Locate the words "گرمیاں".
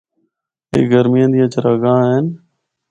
0.91-1.29